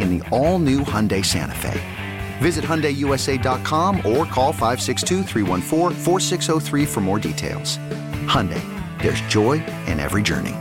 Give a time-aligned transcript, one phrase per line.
[0.00, 1.80] in the all new Hyundai Santa Fe.
[2.38, 5.24] Visit HyundaiUSA.com or call 562
[6.86, 7.78] for more details.
[8.26, 8.62] Hyundai,
[9.02, 10.54] there's joy in every journey.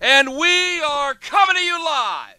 [0.00, 2.38] And we are coming to you live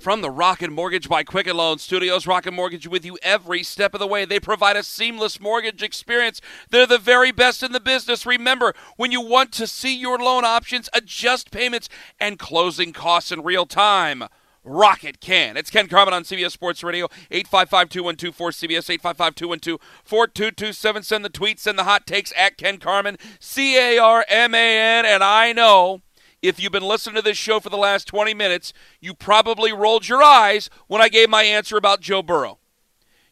[0.00, 2.26] from the Rocket Mortgage by Quicken Loan Studios.
[2.26, 4.24] Rocket Mortgage with you every step of the way.
[4.24, 6.40] They provide a seamless mortgage experience.
[6.70, 8.24] They're the very best in the business.
[8.24, 13.42] Remember, when you want to see your loan options, adjust payments and closing costs in
[13.42, 14.24] real time.
[14.62, 15.56] Rocket can.
[15.56, 21.04] It's Ken Carman on CBS Sports Radio, 855-212-4CBS, 855-212-4227.
[21.04, 25.06] Send the tweets, send the hot takes at Ken Carman, C-A-R-M-A-N.
[25.06, 26.02] And I know
[26.42, 30.08] if you've been listening to this show for the last 20 minutes, you probably rolled
[30.08, 32.58] your eyes when I gave my answer about Joe Burrow.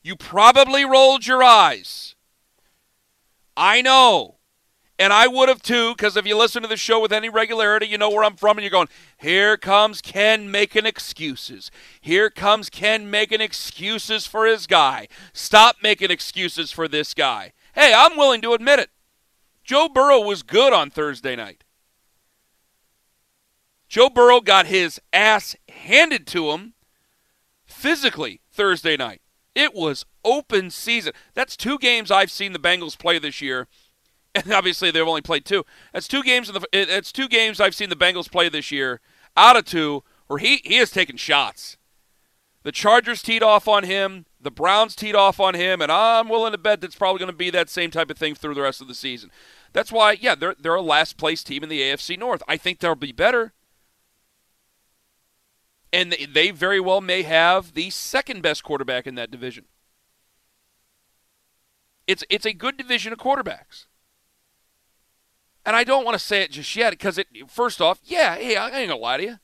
[0.02, 2.14] You probably rolled your eyes.
[3.56, 4.37] I know.
[4.98, 7.86] And I would have too, because if you listen to the show with any regularity,
[7.86, 11.70] you know where I'm from, and you're going, here comes Ken making excuses.
[12.00, 15.06] Here comes Ken making excuses for his guy.
[15.32, 17.52] Stop making excuses for this guy.
[17.74, 18.90] Hey, I'm willing to admit it.
[19.62, 21.62] Joe Burrow was good on Thursday night.
[23.88, 26.74] Joe Burrow got his ass handed to him
[27.64, 29.20] physically Thursday night.
[29.54, 31.12] It was open season.
[31.34, 33.68] That's two games I've seen the Bengals play this year
[34.34, 35.64] and obviously they've only played two.
[35.92, 36.66] That's two games in the.
[36.72, 39.00] It's two games I've seen the Bengals play this year
[39.36, 41.76] out of two where he he has taken shots.
[42.62, 44.26] The Chargers teed off on him.
[44.40, 47.36] The Browns teed off on him, and I'm willing to bet that's probably going to
[47.36, 49.30] be that same type of thing through the rest of the season.
[49.72, 52.42] That's why, yeah, they're they're a last place team in the AFC North.
[52.46, 53.52] I think they'll be better,
[55.92, 59.64] and they very well may have the second best quarterback in that division.
[62.06, 63.86] It's it's a good division of quarterbacks.
[65.68, 67.26] And I don't want to say it just yet because it.
[67.46, 69.38] First off, yeah, hey, I ain't gonna lie to you.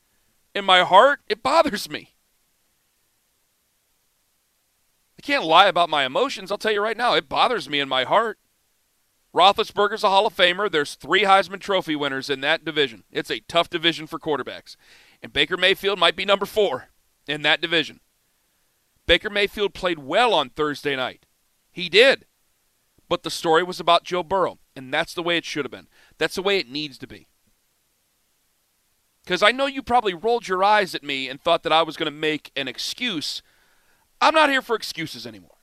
[0.55, 2.15] In my heart, it bothers me.
[5.19, 6.51] I can't lie about my emotions.
[6.51, 8.39] I'll tell you right now, it bothers me in my heart.
[9.35, 10.71] Roethlisberger's a Hall of Famer.
[10.71, 13.03] There's three Heisman Trophy winners in that division.
[13.11, 14.77] It's a tough division for quarterbacks.
[15.21, 16.89] And Baker Mayfield might be number four
[17.27, 17.99] in that division.
[19.05, 21.27] Baker Mayfield played well on Thursday night.
[21.71, 22.25] He did.
[23.15, 25.87] But the story was about Joe Burrow, and that's the way it should have been.
[26.17, 27.29] That's the way it needs to be.
[29.23, 31.95] Because I know you probably rolled your eyes at me and thought that I was
[31.95, 33.41] going to make an excuse.
[34.19, 35.54] I'm not here for excuses anymore.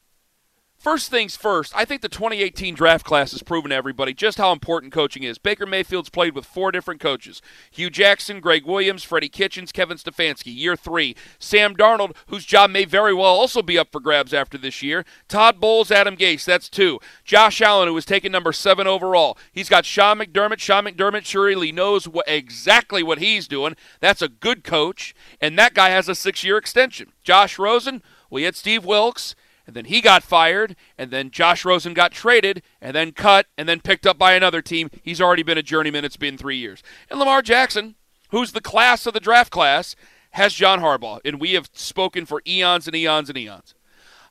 [0.83, 4.51] First things first, I think the 2018 draft class has proven to everybody just how
[4.51, 5.39] important coaching is.
[5.39, 10.53] Baker Mayfield's played with four different coaches Hue Jackson, Gregg Williams, Freddie Kitchens, Kevin Stefanski.
[10.53, 14.59] Year three, Sam Darnold, whose job may very well also be up for grabs after
[14.59, 15.05] this year.
[15.29, 16.99] Todd Bowles, Adam Gase, that's two.
[17.23, 19.39] Josh Allen, who was taken number seven overall.
[19.53, 20.59] He's got Sean McDermott.
[20.59, 23.77] Sean McDermott surely knows exactly what he's doing.
[24.01, 27.13] That's a good coach, and that guy has a six year extension.
[27.23, 29.37] Josh Rosen, we had Steve Wilks
[29.73, 33.67] and then he got fired, and then Josh Rosen got traded, and then cut, and
[33.67, 34.91] then picked up by another team.
[35.03, 36.05] He's already been a journeyman.
[36.05, 36.83] It's been three years.
[37.09, 37.95] And Lamar Jackson,
[38.33, 39.97] who's the class of the draft class,
[40.33, 43.75] has John Harbaugh, and we have spoken for eons and eons and eons.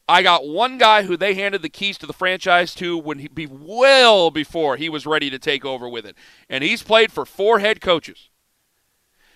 [0.08, 3.28] I got one guy who they handed the keys to the franchise to when he
[3.28, 6.16] be well before he was ready to take over with it,
[6.52, 8.30] and he's played for four head coaches.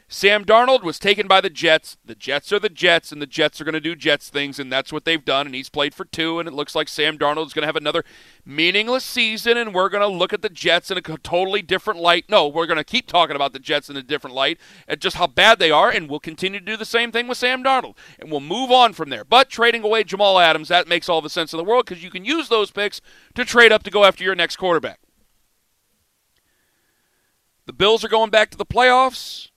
[0.07, 1.97] Sam Darnold was taken by the Jets.
[2.05, 4.71] The Jets are the Jets, and the Jets are going to do Jets things, and
[4.71, 5.47] that's what they've done.
[5.47, 7.75] And he's played for two, and it looks like Sam Darnold is going to have
[7.75, 8.03] another
[8.45, 12.25] meaningless season, and we're going to look at the Jets in a totally different light.
[12.29, 15.15] No, we're going to keep talking about the Jets in a different light and just
[15.15, 17.95] how bad they are, and we'll continue to do the same thing with Sam Darnold,
[18.19, 19.25] and we'll move on from there.
[19.25, 22.11] But trading away Jamal Adams, that makes all the sense in the world because you
[22.11, 23.01] can use those picks
[23.33, 24.99] to trade up to go after your next quarterback.
[27.65, 29.49] The Bills are going back to the playoffs.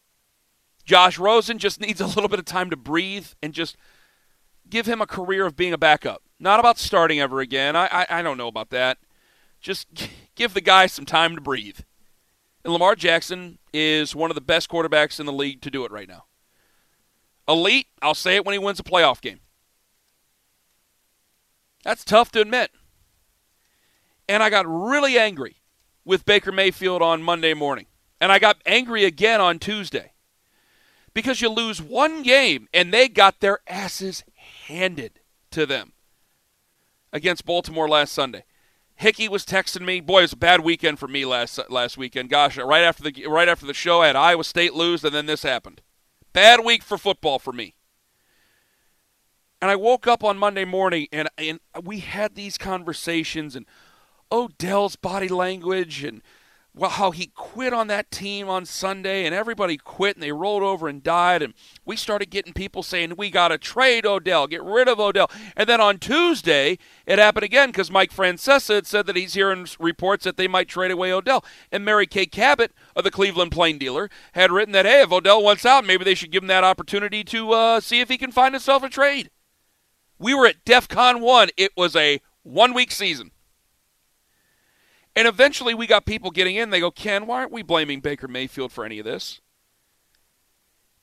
[0.89, 3.77] Josh Rosen just needs a little bit of time to breathe and just
[4.71, 6.23] give him a career of being a backup.
[6.41, 7.77] Not about starting ever again.
[7.77, 8.97] I, I, I don't know about that.
[9.61, 9.87] Just
[10.35, 11.81] give the guy some time to breathe.
[12.65, 15.93] And Lamar Jackson is one of the best quarterbacks in the league to do it
[15.93, 16.25] right now.
[17.47, 19.41] Elite, I'll say it when he wins a playoff game.
[21.85, 22.71] That's tough to admit.
[24.27, 25.57] And I got really angry
[26.07, 27.89] with Baker Mayfield on Monday morning.
[28.23, 30.13] And I got angry again on Tuesday
[31.19, 34.23] because you lose one game and they got their asses
[34.69, 35.19] handed
[35.51, 35.93] to them
[37.13, 38.45] against Baltimore last Sunday.
[38.95, 42.31] Hickey was texting me, boy, it was a bad weekend for me last last weekend.
[42.31, 45.27] Gosh, right after the right after the show, I had Iowa State lose, and then
[45.27, 45.81] this happened.
[46.33, 47.75] Bad week for football for me.
[49.61, 53.67] And I woke up on Monday morning, and and we had these conversations, and
[54.31, 56.23] Odell's body language, and
[56.79, 60.63] well, how he quit on that team on Sunday and everybody quit and they rolled
[60.63, 61.43] over and died.
[61.43, 61.53] And
[61.85, 65.29] we started getting people saying, we got to trade Odell, get rid of Odell.
[65.57, 69.67] And then on Tuesday, it happened again because Mike Francesa had said that he's hearing
[69.81, 71.45] reports that they might trade away Odell.
[71.73, 75.43] And Mary Kay Cabot of the Cleveland Plain Dealer had written that, hey, if Odell
[75.43, 78.31] wants out, maybe they should give him that opportunity to uh, see if he can
[78.31, 79.31] find himself a trade.
[80.21, 81.49] We were at DEF CON 1.
[81.57, 83.33] It was a one week season.
[85.19, 86.71] And eventually we got people getting in.
[86.71, 89.41] They go, Ken, why aren't we blaming Baker Mayfield for any of this?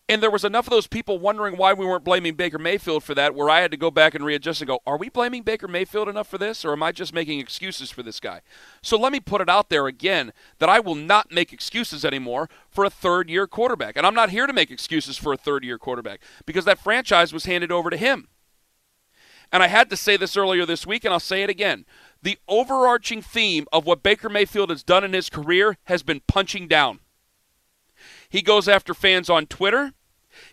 [0.08, 3.14] And there was enough of those people wondering why we weren't blaming Baker Mayfield for
[3.14, 5.68] that, where I had to go back and readjust and go, are we blaming Baker
[5.68, 8.40] Mayfield enough for this, or am I just making excuses for this guy?
[8.82, 12.50] So let me put it out there again that I will not make excuses anymore
[12.70, 13.98] for a third year quarterback.
[13.98, 17.34] And I'm not here to make excuses for a third year quarterback because that franchise
[17.34, 18.30] was handed over to him.
[19.52, 21.86] And I had to say this earlier this week, and I'll say it again
[22.26, 26.68] the overarching theme of what Baker Mayfield has done in his career has been punching
[26.68, 27.00] down.
[28.28, 29.94] He goes after fans on Twitter.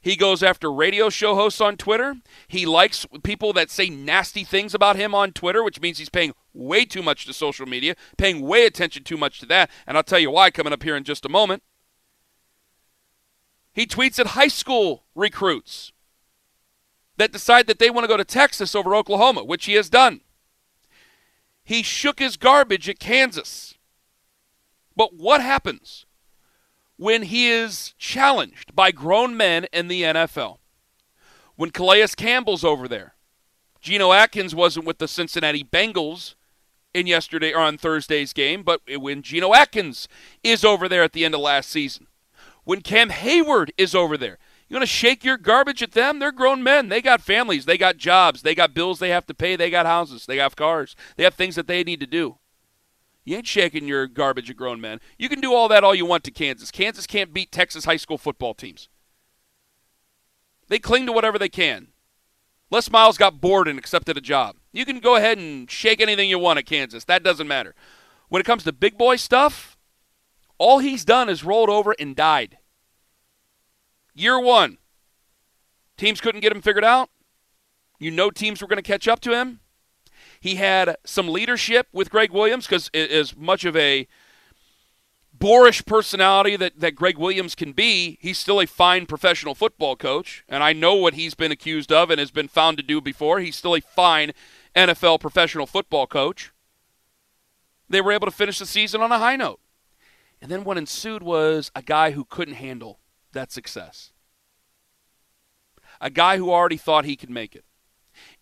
[0.03, 2.17] He goes after radio show hosts on Twitter.
[2.47, 6.35] He likes people that say nasty things about him on Twitter, which means he's paying
[6.53, 9.71] way too much to social media, paying way attention too much to that.
[9.87, 11.63] And I'll tell you why coming up here in just a moment.
[13.73, 15.91] He tweets at high school recruits
[17.17, 20.21] that decide that they want to go to Texas over Oklahoma, which he has done.
[21.64, 23.75] He shook his garbage at Kansas.
[24.97, 26.06] But what happens
[26.97, 30.59] when he is challenged by grown men in the NFL?
[31.56, 33.14] When Calais Campbell's over there,
[33.81, 36.35] Geno Atkins wasn't with the Cincinnati Bengals
[36.94, 40.09] in yesterday or on Thursday's game, but when Geno Atkins
[40.44, 42.06] is over there at the end of last season,
[42.64, 44.38] when Cam Heyward is over there,
[44.73, 46.19] you want to shake your garbage at them?
[46.19, 46.89] They're grown men.
[46.89, 47.67] They got families.
[47.67, 48.41] They got jobs.
[48.41, 49.55] They got bills they have to pay.
[49.55, 50.25] They got houses.
[50.25, 50.97] They have cars.
[51.17, 52.39] They have things that they need to do.
[53.27, 55.01] You ain't shaking your garbage at grown men.
[55.19, 56.71] You can do all that all you want to Kansas.
[56.71, 58.89] Kansas can't beat Texas high school football teams.
[60.69, 61.89] They cling to whatever they can.
[62.71, 64.57] Les Miles got bored and accepted a job.
[64.73, 67.05] You can go ahead and shake anything you want at Kansas.
[67.05, 67.75] That doesn't matter.
[68.31, 69.76] When it comes to big boy stuff,
[70.57, 72.57] all he's done is rolled over and died.
[74.14, 74.78] Year one,
[75.97, 77.11] teams couldn't get him figured out.
[77.99, 79.61] You know teams were going to catch up to him.
[80.40, 84.09] He had some leadership with Gregg Williams because as much of a
[85.33, 90.45] boorish personality that, that Gregg Williams can be, he's still a fine professional football coach.
[90.49, 93.40] And I know what he's been accused of and has been found to do before.
[93.40, 94.33] He's still a fine
[94.75, 96.52] NFL professional football coach.
[97.88, 99.61] They were able to finish the season on a high note.
[100.40, 102.99] And then what ensued was a guy who couldn't handle
[103.33, 104.12] that success.
[106.01, 107.65] A guy who already thought he could make it.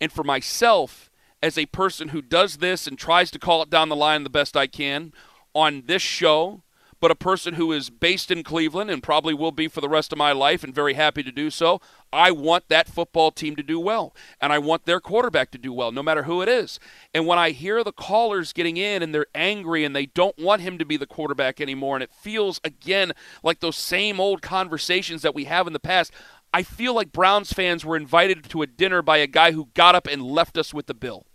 [0.00, 1.10] And for myself,
[1.42, 4.30] as a person who does this and tries to call it down the line the
[4.30, 5.12] best I can
[5.54, 6.62] on this show,
[7.00, 10.12] but a person who is based in Cleveland and probably will be for the rest
[10.12, 11.80] of my life and very happy to do so.
[12.12, 15.72] I want that football team to do well, and I want their quarterback to do
[15.72, 16.78] well, no matter who it is.
[17.14, 20.62] And when I hear the callers getting in and they're angry and they don't want
[20.62, 25.22] him to be the quarterback anymore, and it feels again like those same old conversations
[25.22, 26.12] that we have in the past,
[26.52, 29.94] I feel like Browns fans were invited to a dinner by a guy who got
[29.94, 31.26] up and left us with the bill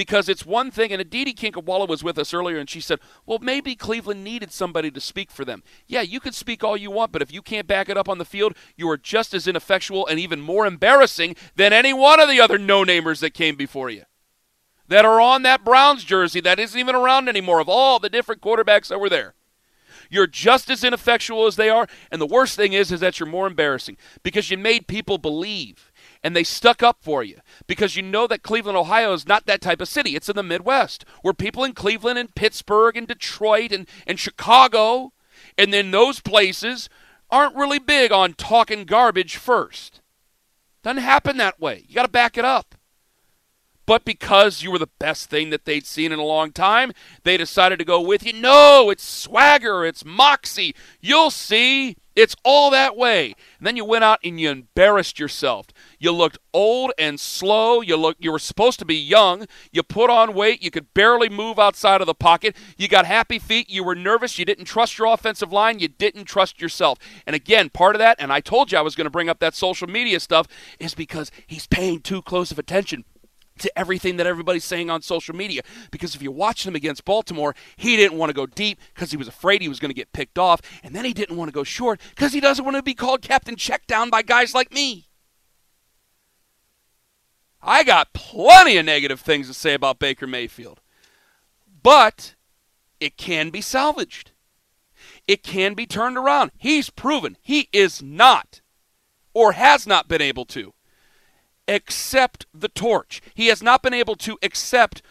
[0.00, 3.38] Because it's one thing, and Aditi Kinkhabwala was with us earlier, and she said, well,
[3.38, 5.62] maybe Cleveland needed somebody to speak for them.
[5.86, 8.16] Yeah, you can speak all you want, but if you can't back it up on
[8.16, 12.30] the field, you are just as ineffectual and even more embarrassing than any one of
[12.30, 14.04] the other no-namers that came before you.
[14.88, 18.40] That are on that Browns jersey that isn't even around anymore of all the different
[18.40, 19.34] quarterbacks that were there.
[20.08, 23.28] You're just as ineffectual as they are, and the worst thing is is that you're
[23.28, 25.89] more embarrassing because you made people believe
[26.22, 29.60] and they stuck up for you because you know that Cleveland, Ohio is not that
[29.60, 30.14] type of city.
[30.14, 35.12] It's in the Midwest where people in Cleveland and Pittsburgh and Detroit and, and Chicago
[35.56, 36.88] and then those places
[37.30, 40.00] aren't really big on talking garbage first.
[40.82, 41.84] Doesn't happen that way.
[41.88, 42.74] You got to back it up
[43.90, 46.92] but because you were the best thing that they'd seen in a long time,
[47.24, 48.32] they decided to go with you.
[48.32, 50.76] No, it's swagger, it's moxie.
[51.00, 51.96] You'll see.
[52.20, 53.34] It's all that way.
[53.56, 55.68] And then you went out and you embarrassed yourself.
[55.98, 57.80] You looked old and slow.
[57.80, 59.46] You look you were supposed to be young.
[59.72, 60.62] You put on weight.
[60.62, 62.54] You could barely move outside of the pocket.
[62.76, 63.70] You got happy feet.
[63.70, 64.38] You were nervous.
[64.38, 65.78] You didn't trust your offensive line.
[65.78, 66.98] You didn't trust yourself.
[67.26, 69.38] And again, part of that, and I told you I was going to bring up
[69.38, 70.46] that social media stuff,
[70.78, 73.06] is because he's paying too close of attention
[73.60, 75.62] to everything that everybody's saying on social media.
[75.90, 79.16] Because if you watch him against Baltimore, he didn't want to go deep because he
[79.16, 80.60] was afraid he was going to get picked off.
[80.82, 83.22] And then he didn't want to go short because he doesn't want to be called
[83.22, 85.06] Captain check down by guys like me.
[87.62, 90.80] I got plenty of negative things to say about Baker Mayfield.
[91.82, 92.34] But
[92.98, 94.32] it can be salvaged.
[95.26, 96.50] It can be turned around.
[96.56, 98.60] He's proven he is not
[99.32, 100.74] or has not been able to
[101.70, 103.22] accept the torch.
[103.34, 105.02] He has not been able to accept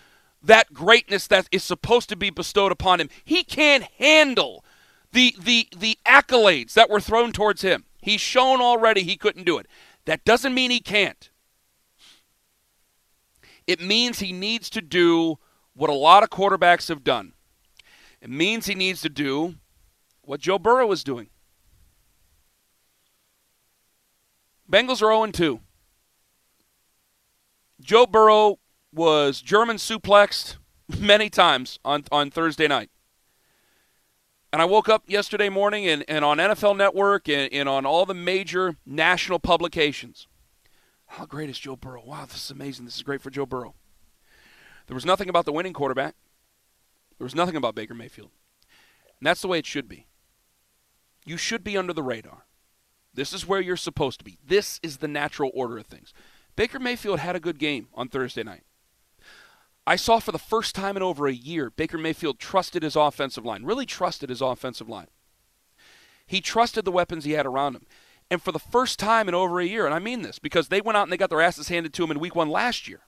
[0.44, 3.10] that greatness that is supposed to be bestowed upon him.
[3.24, 4.64] He can't handle
[5.12, 7.86] the the the accolades that were thrown towards him.
[8.02, 9.68] He's shown already he couldn't do it.
[10.06, 11.30] That doesn't mean he can't.
[13.68, 15.38] It means he needs to do
[15.74, 17.34] what a lot of quarterbacks have done.
[18.22, 19.56] It means he needs to do
[20.22, 21.30] what Joe Burrow is doing.
[24.70, 25.60] Bengals are 0 2.
[27.82, 28.60] Joe Burrow
[28.94, 30.58] was German suplexed
[31.00, 32.90] many times on, on Thursday night.
[34.52, 38.06] And I woke up yesterday morning and, and on NFL Network and, and on all
[38.06, 40.28] the major national publications.
[41.06, 42.04] How great is Joe Burrow?
[42.04, 42.86] Wow, this is amazing.
[42.86, 43.76] This is great for Joe Burrow.
[44.88, 46.16] There was nothing about the winning quarterback.
[47.20, 48.32] There was nothing about Baker Mayfield.
[49.20, 50.08] And that's the way it should be.
[51.26, 52.46] You should be under the radar.
[53.14, 54.38] This is where you're supposed to be.
[54.44, 56.14] This is the natural order of things.
[56.60, 58.64] Baker Mayfield had a good game on Thursday night.
[59.88, 63.46] I saw for the first time in over a year Baker Mayfield trusted his offensive
[63.46, 65.08] line, really trusted his offensive line.
[66.28, 67.86] He trusted the weapons he had around him.
[68.30, 70.82] And for the first time in over a year, and I mean this because they
[70.82, 73.04] went out and they got their asses handed to him in week one last year.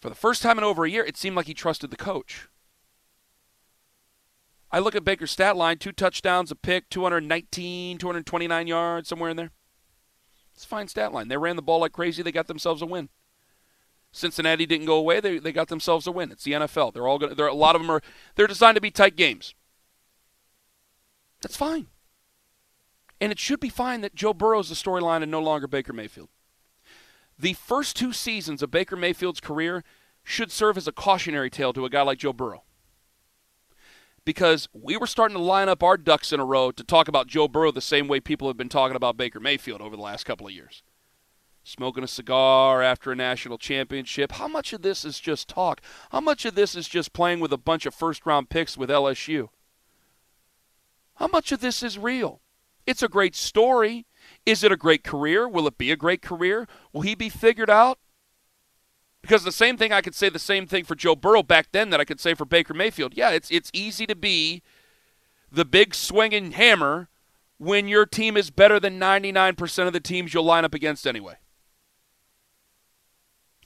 [0.00, 2.48] For the first time in over a year, it seemed like he trusted the coach.
[4.72, 9.36] I look at Baker's stat line two touchdowns, a pick, 219, 229 yards, somewhere in
[9.36, 9.52] there.
[10.54, 11.28] It's a fine stat line.
[11.28, 12.22] They ran the ball like crazy.
[12.22, 13.08] They got themselves a win.
[14.12, 15.18] Cincinnati didn't go away.
[15.18, 16.30] They, they got themselves a win.
[16.30, 16.94] It's the NFL.
[16.94, 17.34] They're all going.
[17.34, 18.00] There a lot of them are.
[18.36, 19.54] They're designed to be tight games.
[21.42, 21.88] That's fine.
[23.20, 25.92] And it should be fine that Joe Burrow is the storyline and no longer Baker
[25.92, 26.28] Mayfield.
[27.38, 29.82] The first two seasons of Baker Mayfield's career
[30.22, 32.62] should serve as a cautionary tale to a guy like Joe Burrow
[34.24, 37.26] because we were starting to line up our ducks in a row to talk about
[37.26, 40.24] Joe Burrow the same way people have been talking about Baker Mayfield over the last
[40.24, 40.82] couple of years.
[41.62, 44.32] Smoking a cigar after a national championship.
[44.32, 45.80] How much of this is just talk?
[46.10, 48.90] How much of this is just playing with a bunch of first round picks with
[48.90, 49.48] LSU?
[51.14, 52.40] How much of this is real?
[52.86, 54.06] It's a great story.
[54.44, 55.48] Is it a great career?
[55.48, 56.68] Will it be a great career?
[56.92, 57.98] Will he be figured out?
[59.24, 61.88] Because the same thing I could say the same thing for Joe Burrow back then
[61.88, 63.14] that I could say for Baker Mayfield.
[63.16, 64.62] Yeah, it's it's easy to be
[65.50, 67.08] the big swinging hammer
[67.56, 71.36] when your team is better than 99% of the teams you'll line up against anyway.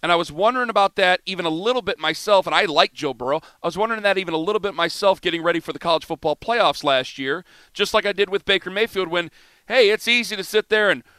[0.01, 3.13] And I was wondering about that even a little bit myself, and I like Joe
[3.13, 3.41] Burrow.
[3.61, 6.37] I was wondering that even a little bit myself getting ready for the college football
[6.37, 9.33] playoffs last year, just like I did with Baker Mayfield when,
[9.67, 11.03] hey, it's easy to sit there and–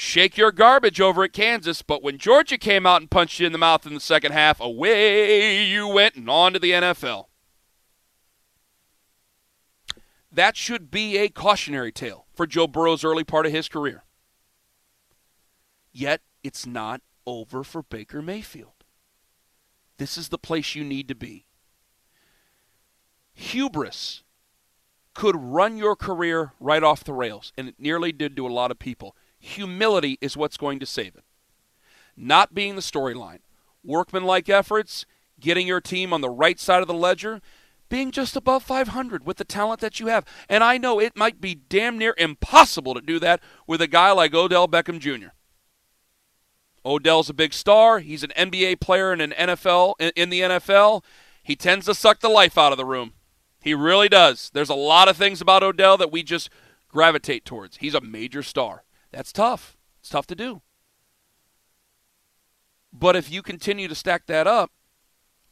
[0.00, 3.52] shake your garbage over at Kansas, but when Georgia came out and punched you in
[3.52, 7.26] the mouth in the second half, away you went and on to the NFL.
[10.32, 14.04] That should be a cautionary tale for Joe Burrow's early part of his career.
[15.92, 18.84] Yet, it's not over for Baker Mayfield.
[19.98, 21.44] This is the place you need to be.
[23.34, 24.22] Hubris
[25.12, 28.70] could run your career right off the rails, and it nearly did to a lot
[28.70, 29.14] of people.
[29.40, 31.24] Humility is what's going to save it.
[32.16, 33.40] Not being the storyline,
[33.82, 35.06] workmanlike efforts,
[35.40, 37.40] getting your team on the right side of the ledger,
[37.88, 40.24] being just above 500 with the talent that you have.
[40.48, 44.12] And I know it might be damn near impossible to do that with a guy
[44.12, 45.30] like Odell Beckham Jr.
[46.84, 47.98] Odell's a big star.
[47.98, 51.02] He's an NBA player in an NFL in the NFL.
[51.42, 53.14] He tends to suck the life out of the room.
[53.60, 54.50] He really does.
[54.54, 56.48] There's a lot of things about Odell that we just
[56.88, 57.78] gravitate towards.
[57.78, 58.84] He's a major star.
[59.12, 59.76] That's tough.
[60.00, 60.62] It's tough to do.
[62.92, 64.72] But if you continue to stack that up,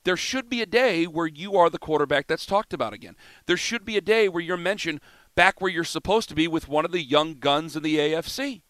[0.04, 3.16] there should be a day where you are the quarterback that's talked about again.
[3.46, 5.00] There should be a day where you're mentioned
[5.34, 8.62] back where you're supposed to be with one of the young guns in the AFC.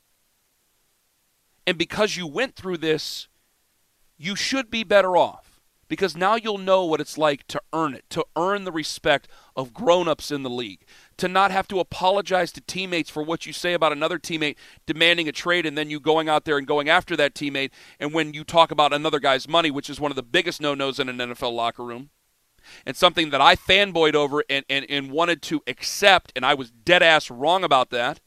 [1.66, 3.28] And because you went through this,
[4.16, 5.47] you should be better off
[5.88, 9.26] because now you'll know what it's like to earn it, to earn the respect
[9.56, 10.84] of grown-ups in the league,
[11.16, 15.28] to not have to apologize to teammates for what you say about another teammate demanding
[15.28, 18.34] a trade and then you going out there and going after that teammate and when
[18.34, 21.18] you talk about another guy's money, which is one of the biggest no-nos in an
[21.18, 22.10] NFL locker room.
[22.84, 26.70] And something that I fanboyed over and, and, and wanted to accept, and I was
[26.70, 28.20] dead ass wrong about that.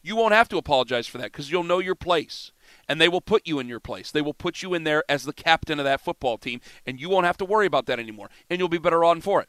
[0.00, 2.52] You won't have to apologize for that because you'll know your place
[2.88, 4.10] and they will put you in your place.
[4.10, 7.08] They will put you in there as the captain of that football team, and you
[7.08, 9.48] won't have to worry about that anymore, and you'll be better on for it.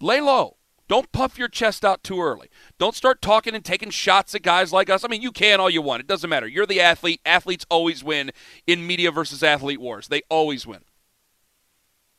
[0.00, 0.56] Lay low.
[0.86, 2.50] Don't puff your chest out too early.
[2.78, 5.02] Don't start talking and taking shots at guys like us.
[5.02, 6.00] I mean, you can all you want.
[6.00, 6.46] It doesn't matter.
[6.46, 7.20] You're the athlete.
[7.24, 8.30] Athletes always win
[8.66, 10.08] in media versus athlete wars.
[10.08, 10.80] They always win.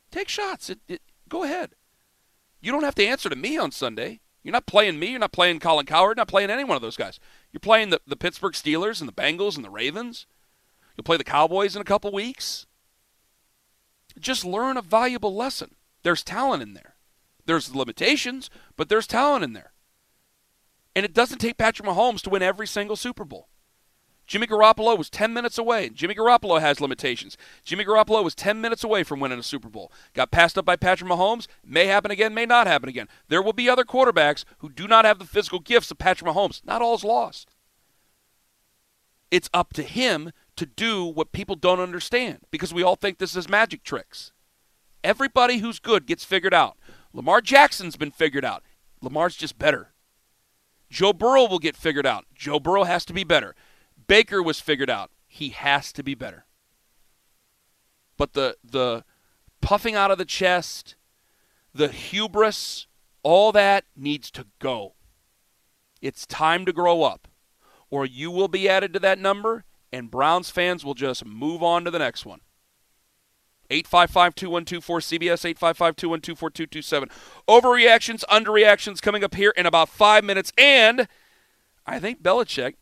[0.10, 0.72] Take shots.
[0.72, 1.75] It, it, go ahead.
[2.60, 4.22] You don't have to answer to me on Sunday.
[4.46, 5.08] You're not playing me.
[5.08, 6.18] You're not playing Colin Cowherd.
[6.18, 7.20] Not playing any one of those guys.
[7.52, 10.28] You're playing the, the Pittsburgh Steelers and the Bengals and the Ravens.
[10.96, 12.68] You'll play the Cowboys in a couple weeks.
[14.20, 15.74] Just learn a valuable lesson.
[16.04, 16.94] There's talent in there.
[17.48, 19.74] There's limitations, but there's talent in there.
[20.96, 23.50] And it doesn't take Patrick Mahomes to win every single Super Bowl.
[24.27, 25.89] Jimmy Garoppolo was 10 minutes away.
[25.89, 27.38] Jimmy Garoppolo has limitations.
[27.63, 29.91] Jimmy Garoppolo was 10 minutes away from winning a Super Bowl.
[30.13, 31.48] Got passed up by Patrick Mahomes.
[31.63, 33.08] May happen again, may not happen again.
[33.27, 36.65] There will be other quarterbacks who do not have the physical gifts of Patrick Mahomes.
[36.65, 37.51] Not all is lost.
[39.29, 43.36] It's up to him to do what people don't understand because we all think this
[43.36, 44.32] is magic tricks.
[45.03, 46.77] Everybody who's good gets figured out.
[47.13, 48.63] Lamar Jackson's been figured out.
[49.02, 49.93] Lamar's just better.
[50.89, 52.26] Joe Burrow will get figured out.
[52.34, 53.56] Joe Burrow has to be better.
[54.08, 55.12] Baker was figured out.
[55.28, 56.46] He has to be better.
[58.18, 59.04] But the the
[59.62, 60.96] puffing out of the chest,
[61.74, 62.88] the hubris,
[63.24, 64.94] all that needs to go.
[66.02, 67.28] It's time to grow up,
[67.89, 71.84] or you will be added to that number, and Browns fans will just move on
[71.86, 72.41] to the next one.
[73.72, 77.10] 855-2124 CBS 855-212-4227.
[77.48, 81.08] Overreactions, underreactions coming up here in about five minutes, and
[81.88, 82.76] I think Belichick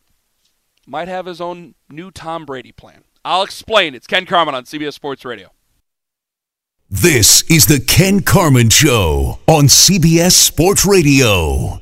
[0.86, 3.04] might have his own new Tom Brady plan.
[3.24, 3.94] I'll explain.
[3.94, 5.50] It's Ken Carman on CBS Sports Radio.
[6.90, 11.80] This is the Ken Carman Show on CBS Sports Radio.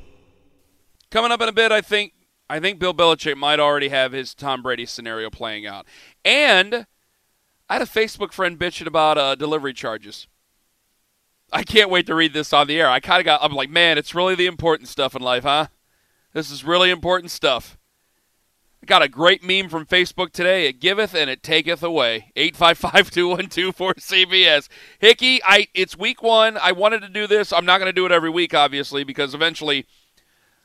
[1.10, 2.12] Coming up in a bit, I think
[2.48, 5.86] I think Bill Belichick might already have his Tom Brady scenario playing out.
[6.24, 6.86] And
[7.68, 10.28] I had a Facebook friend bitching about uh, delivery charges.
[11.52, 12.88] I can't wait to read this on the air.
[12.88, 15.66] I kind of got, I'm like, man, it's really the important stuff in life, huh?
[16.32, 17.78] This is really important stuff.
[18.84, 20.66] Got a great meme from Facebook today.
[20.66, 22.32] It giveth and it taketh away.
[22.36, 24.68] 855-212-4CBS.
[24.98, 26.58] Hickey, I it's week one.
[26.58, 27.52] I wanted to do this.
[27.52, 29.86] I'm not going to do it every week, obviously, because eventually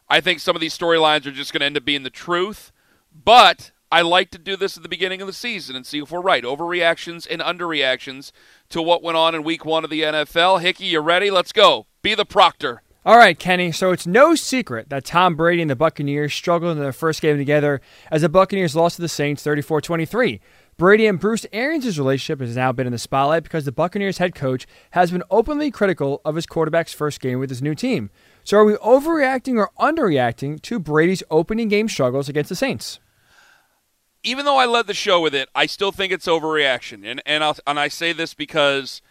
[0.09, 2.71] I think some of these storylines are just going to end up being the truth.
[3.13, 6.09] But I like to do this at the beginning of the season and see if
[6.09, 6.43] we're right.
[6.43, 8.31] Overreactions and underreactions
[8.69, 10.61] to what went on in week one of the NFL.
[10.61, 11.29] Hickey, you ready?
[11.29, 11.85] Let's go.
[12.01, 12.81] Be the proctor.
[13.07, 13.71] All right, Kenny.
[13.71, 17.37] So it's no secret that Tom Brady and the Buccaneers struggled in their first game
[17.37, 17.79] together
[18.11, 20.41] as the Buccaneers lost to the Saints 34 23.
[20.75, 24.35] Brady and Bruce Arians' relationship has now been in the spotlight because the Buccaneers head
[24.35, 28.09] coach has been openly critical of his quarterback's first game with his new team.
[28.43, 32.99] So are we overreacting or underreacting to Brady's opening game struggles against the Saints?
[34.21, 37.09] Even though I led the show with it, I still think it's overreaction.
[37.09, 39.01] And and, I'll, and I say this because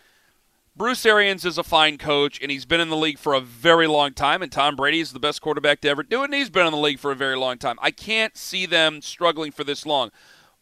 [0.79, 3.87] Bruce Arians is a fine coach, and he's been in the league for a very
[3.87, 4.43] long time.
[4.43, 6.73] And Tom Brady is the best quarterback to ever do it, and he's been in
[6.73, 7.79] the league for a very long time.
[7.81, 10.11] I can't see them struggling for this long.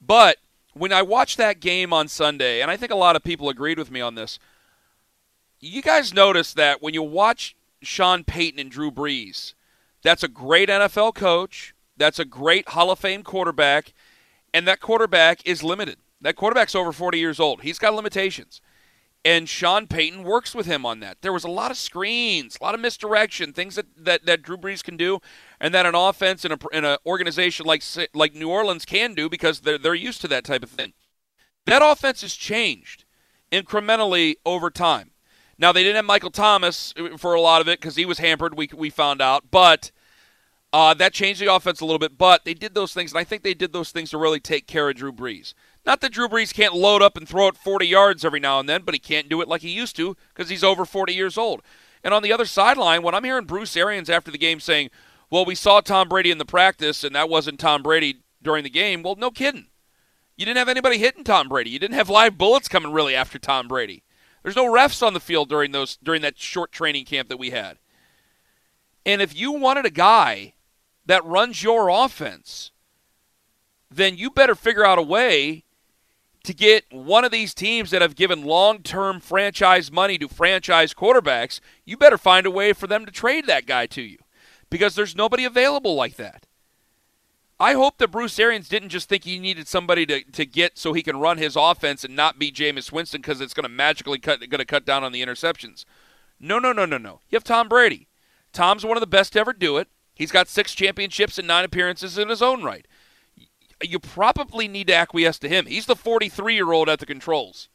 [0.00, 0.37] But
[0.72, 3.77] when I watched that game on Sunday, and I think a lot of people agreed
[3.77, 4.38] with me on this,
[5.59, 9.55] you guys notice that when you watch Sean Payton and Drew Brees,
[10.05, 13.92] that's a great NFL coach, that's a great Hall of Fame quarterback,
[14.53, 15.96] and that quarterback is limited.
[16.20, 17.62] That quarterback's over 40 years old.
[17.62, 18.61] He's got limitations.
[19.25, 21.23] And Sean Payton works with him on that.
[21.23, 24.59] There was a lot of screens, a lot of misdirection, things that, that, that Drew
[24.59, 25.21] Brees can do,
[25.59, 27.83] and that an offense in, a, in an organization like
[28.13, 30.93] like New Orleans can do because they're, they're used to that type of thing.
[31.65, 33.07] That offense has changed
[33.51, 35.13] incrementally over time.
[35.57, 38.59] Now they didn't have Michael Thomas for a lot of it because he was hampered.
[38.59, 39.91] We we found out, but
[40.73, 42.19] uh, that changed the offense a little bit.
[42.19, 44.67] But they did those things, and I think they did those things to really take
[44.67, 45.55] care of Drew Brees.
[45.87, 48.68] Not that Drew Brees can't load up and throw it 40 yards every now and
[48.68, 51.37] then, but he can't do it like he used to because he's over 40 years
[51.37, 51.62] old.
[52.03, 54.90] And on the other sideline, when I'm hearing Bruce Arians after the game saying,
[55.31, 58.70] "Well, we saw Tom Brady in the practice, and that wasn't Tom Brady during the
[58.70, 59.68] game," well, no kidding.
[60.37, 61.70] You didn't have anybody hitting Tom Brady.
[61.70, 64.03] You didn't have live bullets coming really after Tom Brady.
[64.42, 67.51] There's no refs on the field during those during that short training camp that we
[67.51, 67.79] had.
[69.07, 70.55] And if you wanted a guy
[71.07, 72.70] that runs your offense,
[73.90, 75.63] then you better figure out a way
[76.44, 81.61] to get one of these teams that have given long-term franchise money to franchise quarterbacks,
[81.85, 84.18] you better find a way for them to trade that guy to you
[84.70, 86.46] because there's nobody available like that.
[87.59, 90.92] I hope that Bruce Arians didn't just think he needed somebody to, to get so
[90.92, 94.18] he can run his offense and not be Jameis Winston because it's going to magically
[94.18, 95.85] cut going to cut down on the interceptions.
[96.40, 97.20] No, no, no, no, no.
[97.30, 98.09] You have Tom Brady.
[98.52, 99.88] Tom's one of the best to ever do it.
[100.14, 102.87] He's got six championships and nine appearances in his own right.
[103.83, 105.67] You probably need to acquiesce to him.
[105.67, 107.69] He's the 43 year old at the controls.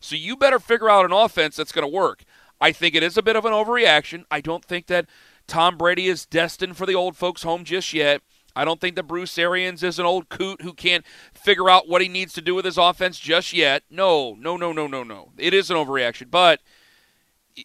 [0.00, 2.24] So you better figure out an offense that's going to work.
[2.60, 4.24] I think it is a bit of an overreaction.
[4.30, 5.06] I don't think that
[5.46, 8.22] Tom Brady is destined for the old folks' home just yet.
[8.54, 12.00] I don't think that Bruce Arians is an old coot who can't figure out what
[12.00, 13.82] he needs to do with his offense just yet.
[13.90, 15.32] No, no, no, no, no, no.
[15.36, 16.60] It is an overreaction, but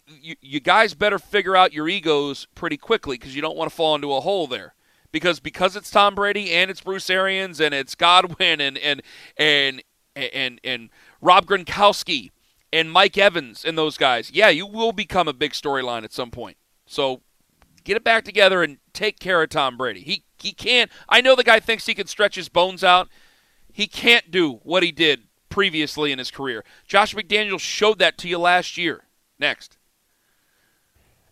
[0.08, 3.76] you, you guys better figure out your egos pretty quickly because you don't want to
[3.76, 4.74] fall into a hole there.
[5.12, 9.02] Because because it's Tom Brady and it's Bruce Arians and it's Godwin and and
[9.38, 9.84] and
[10.16, 10.90] and and
[11.22, 12.30] Rob Gronkowski
[12.72, 14.32] and Mike Evans and those guys.
[14.32, 16.58] Yeah, you will become a big storyline at some point.
[16.86, 17.22] So
[17.84, 20.02] get it back together and take care of Tom Brady.
[20.02, 20.92] He he can't.
[21.10, 23.10] I know the guy thinks he can stretch his bones out.
[23.72, 26.64] He can't do what he did previously in his career.
[26.88, 29.06] Josh McDaniels showed that to you last year.
[29.40, 29.78] Next.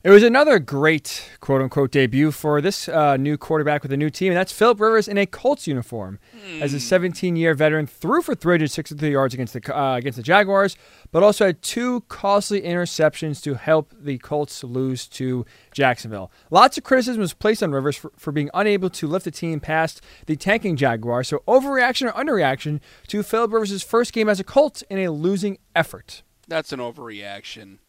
[0.02, 4.10] It was another great quote unquote debut for this uh, new quarterback with a new
[4.10, 6.20] team, and that's Philip Rivers in a Colts uniform.
[6.48, 6.62] Mm.
[6.62, 10.78] As a 17 year veteran, threw for 363 yards against the, uh, against the Jaguars,
[11.12, 16.32] but also had two costly interceptions to help the Colts lose to Jacksonville.
[16.50, 19.60] Lots of criticism was placed on Rivers for, for being unable to lift the team
[19.60, 24.46] past the tanking Jaguars, so overreaction or underreaction to Philip Rivers' first game as a
[24.46, 26.24] Colt in a losing effort.
[26.48, 27.80] That's an overreaction.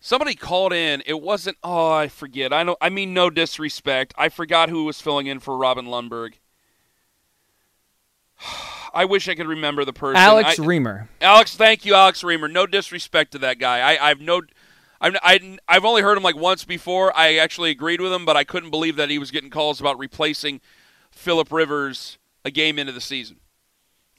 [0.00, 1.02] Somebody called in.
[1.06, 1.58] It wasn't.
[1.62, 2.52] Oh, I forget.
[2.52, 2.76] I know.
[2.80, 4.14] I mean, no disrespect.
[4.16, 6.34] I forgot who was filling in for Robin Lundberg.
[8.94, 10.16] I wish I could remember the person.
[10.16, 11.08] Alex I, Reimer.
[11.20, 12.50] Alex, thank you, Alex Reimer.
[12.50, 13.80] No disrespect to that guy.
[13.80, 14.42] I, I've no.
[15.00, 17.16] I've, I, I've only heard him like once before.
[17.16, 19.98] I actually agreed with him, but I couldn't believe that he was getting calls about
[19.98, 20.60] replacing
[21.12, 23.38] Philip Rivers a game into the season.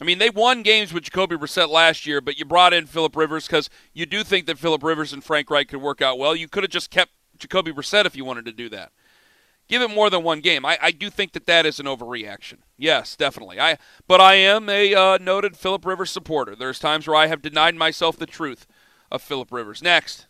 [0.01, 3.15] I mean, they won games with Jacoby Brissett last year, but you brought in Philip
[3.15, 6.35] Rivers because you do think that Philip Rivers and Frank Reich could work out well.
[6.35, 8.91] You could have just kept Jacoby Brissett if you wanted to do that.
[9.67, 10.65] Give it more than one game.
[10.65, 12.59] I, I do think that that is an overreaction.
[12.77, 13.59] Yes, definitely.
[13.59, 16.55] I but I am a uh, noted Philip Rivers supporter.
[16.55, 18.65] There's times where I have denied myself the truth
[19.12, 19.83] of Philip Rivers.
[19.83, 20.25] Next.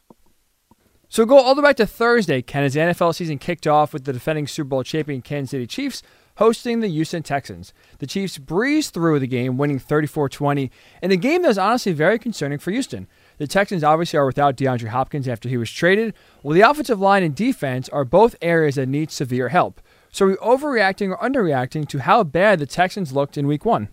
[1.07, 3.93] So go all the way back to Thursday, Ken, as the NFL season kicked off
[3.93, 6.03] with the defending Super Bowl champion Kansas City Chiefs
[6.39, 7.73] hosting the Houston Texans.
[7.99, 10.71] The Chiefs breezed through the game, winning 34 20,
[11.03, 13.07] in a game that was honestly very concerning for Houston.
[13.37, 17.23] The Texans obviously are without DeAndre Hopkins after he was traded, while the offensive line
[17.23, 19.81] and defense are both areas that need severe help.
[20.11, 23.89] So are we overreacting or underreacting to how bad the Texans looked in week one?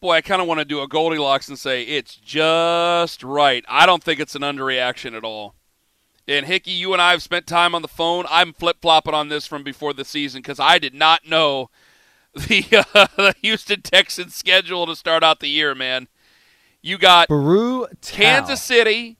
[0.00, 3.64] Boy, I kind of want to do a Goldilocks and say it's just right.
[3.68, 5.56] I don't think it's an underreaction at all.
[6.28, 8.26] And Hickey, you and I have spent time on the phone.
[8.28, 11.70] I'm flip flopping on this from before the season because I did not know
[12.34, 16.06] the, uh, the Houston Texans schedule to start out the year, man.
[16.82, 19.16] You got Baru Kansas City.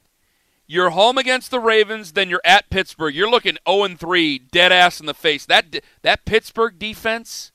[0.66, 3.14] You're home against the Ravens, then you're at Pittsburgh.
[3.14, 5.46] You're looking 0 3, dead ass in the face.
[5.46, 7.52] That that Pittsburgh defense.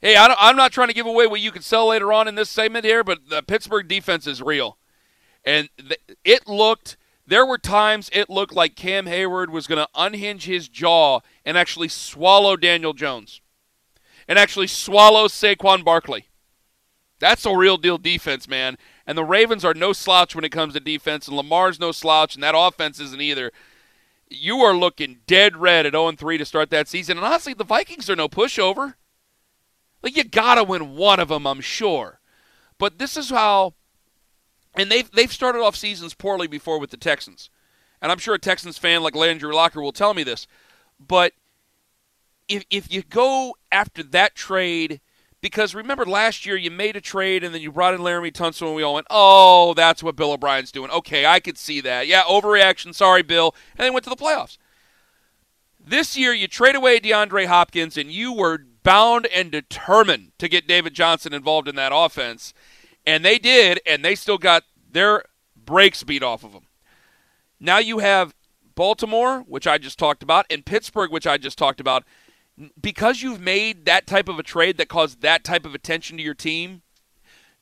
[0.00, 2.34] Hey, I am not trying to give away what you can sell later on in
[2.34, 4.78] this segment here, but the Pittsburgh defense is real,
[5.44, 6.96] and th- it looked
[7.28, 11.58] there were times it looked like Cam Heyward was going to unhinge his jaw and
[11.58, 13.42] actually swallow Daniel Jones
[14.26, 16.28] and actually swallow Saquon Barkley.
[17.18, 18.78] That's a real deal defense, man.
[19.06, 22.34] And the Ravens are no slouch when it comes to defense, and Lamar's no slouch,
[22.34, 23.52] and that offense isn't either.
[24.30, 27.18] You are looking dead red at 0 3 to start that season.
[27.18, 28.94] And honestly, the Vikings are no pushover.
[30.02, 32.20] Like, you got to win one of them, I'm sure.
[32.78, 33.74] But this is how
[34.74, 37.50] and they've they've started off seasons poorly before with the Texans,
[38.00, 40.46] and I'm sure a Texans fan like Landry Locker will tell me this,
[40.98, 41.32] but
[42.48, 45.00] if if you go after that trade
[45.40, 48.66] Because remember last year you made a trade and then you brought in Laremy Tunsil
[48.66, 50.90] and we all went, oh, that's what Bill O'Brien's doing.
[50.90, 52.08] Okay, I could see that.
[52.08, 52.92] Yeah, overreaction.
[52.94, 53.54] Sorry, Bill.
[53.76, 54.58] And they went to the playoffs.
[55.78, 60.66] This year you trade away DeAndre Hopkins and you were bound and determined to get
[60.66, 62.52] David Johnson involved in that offense.
[63.08, 65.22] And they did, and they still got their
[65.56, 66.66] brakes beat off of them.
[67.58, 68.34] Now you have
[68.74, 72.04] Baltimore, which I just talked about, and Pittsburgh, which I just talked about
[72.78, 76.22] because you've made that type of a trade that caused that type of attention to
[76.22, 76.82] your team,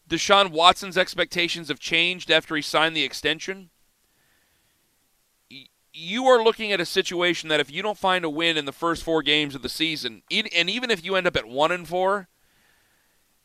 [0.08, 3.70] Deshaun Watson's expectations have changed after he signed the extension.
[5.92, 8.72] You are looking at a situation that if you don't find a win in the
[8.72, 11.86] first four games of the season, and even if you end up at one and
[11.86, 12.26] four,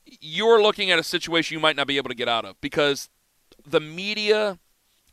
[0.05, 3.09] you're looking at a situation you might not be able to get out of because
[3.65, 4.59] the media,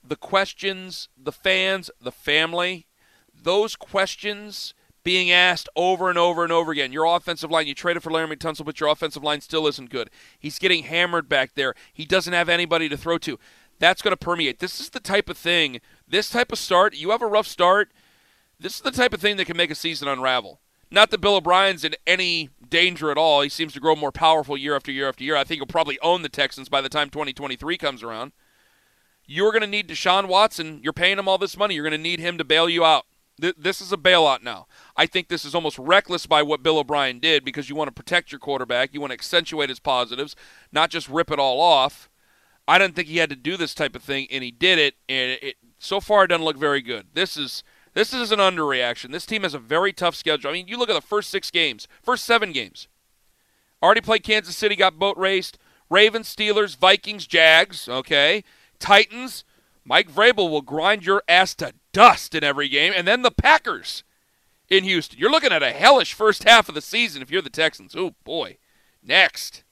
[0.03, 2.87] the questions, the fans, the family,
[3.35, 4.75] those questions
[5.05, 6.93] being asked over and over and over again.
[6.93, 10.11] Your offensive line, you traded for Laremy Tunsil, but your offensive line still isn't good.
[10.39, 11.75] He's getting hammered back there.
[11.93, 13.39] He doesn't have anybody to throw to.
[13.79, 14.59] That's going to permeate.
[14.59, 17.93] This is the type of thing, this type of start, you have a rough start.
[18.61, 20.61] This is the type of thing that can make a season unravel.
[20.91, 23.43] Not that Bill O'Brien's in any danger at all.
[23.43, 25.37] He seems to grow more powerful year after year after year.
[25.37, 28.33] I think he'll probably own the Texans by the time 2023 comes around.
[29.27, 30.81] You're going to need Deshaun Watson.
[30.83, 31.75] You're paying him all this money.
[31.75, 33.05] You're going to need him to bail you out.
[33.39, 34.67] This is a bailout now.
[34.97, 37.93] I think this is almost reckless by what Bill O'Brien did because you want to
[37.93, 38.93] protect your quarterback.
[38.93, 40.35] You want to accentuate his positives,
[40.73, 42.09] not just rip it all off.
[42.67, 44.95] I didn't think he had to do this type of thing, and he did it.
[45.09, 47.07] And it, it so far it doesn't look very good.
[47.15, 47.63] This is
[47.99, 49.11] this is an underreaction.
[49.11, 50.51] This team has a very tough schedule.
[50.51, 52.87] I mean, you look at the first six games, first seven games.
[53.83, 55.59] Already played Kansas City, got boat raced.
[55.91, 57.89] Ravens, Steelers, Vikings, Jags.
[57.89, 58.45] Okay,
[58.79, 59.43] Titans.
[59.85, 64.05] Mike Vrabel will grind your ass to dust in every game, and then the Packers
[64.69, 65.19] in Houston.
[65.19, 67.97] You're looking at a hellish first half of the season if you're the Texans.
[67.97, 68.59] Oh boy.
[69.03, 69.65] Next.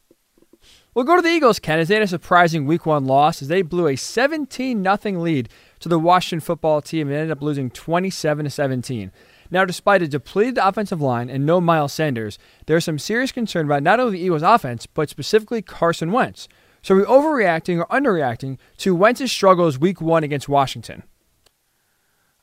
[0.94, 3.46] We'll go to the Eagles, Ken, as they had a surprising week one loss as
[3.46, 5.48] they blew a 17 0 lead
[5.80, 9.12] to the Washington football team and ended up losing 27 to 17.
[9.50, 13.82] Now, despite a depleted offensive line and no Miles Sanders, there's some serious concern about
[13.82, 16.48] not only the Eagles' offense, but specifically Carson Wentz.
[16.82, 21.02] So, are we overreacting or underreacting to Wentz's struggles week one against Washington?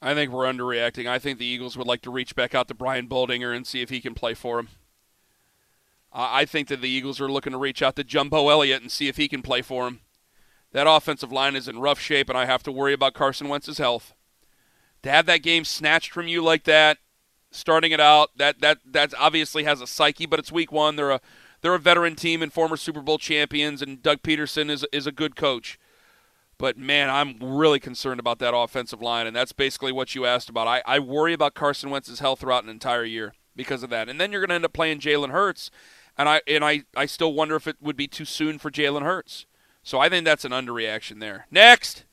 [0.01, 1.07] I think we're underreacting.
[1.07, 3.81] I think the Eagles would like to reach back out to Brian Baldinger and see
[3.81, 4.69] if he can play for him.
[6.11, 9.07] I think that the Eagles are looking to reach out to Jumbo Elliott and see
[9.07, 10.01] if he can play for him.
[10.73, 13.77] That offensive line is in rough shape, and I have to worry about Carson Wentz's
[13.77, 14.13] health.
[15.03, 16.97] To have that game snatched from you like that,
[17.51, 20.95] starting it out, that that that obviously has a psyche, but it's week one.
[20.95, 21.21] They're a
[21.61, 25.11] they're a veteran team and former Super Bowl champions, and Doug Pederson is is a
[25.11, 25.79] good coach.
[26.57, 30.49] But man, I'm really concerned about that offensive line, and that's basically what you asked
[30.49, 30.67] about.
[30.67, 34.09] I, I worry about Carson Wentz's health throughout an entire year because of that.
[34.09, 35.69] And then you're going to end up playing Jalen Hurts,
[36.17, 39.01] and I and I, I still wonder if it would be too soon for Jalen
[39.03, 39.45] Hurts.
[39.83, 41.45] So I think that's an underreaction there.
[41.51, 42.05] Next.